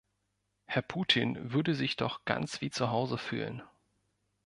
[0.65, 3.61] Herr Putin würde sich doch ganz wie zu Hause fühlen.